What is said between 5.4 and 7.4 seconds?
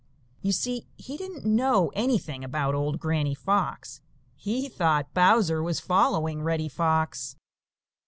was following Reddy Fox.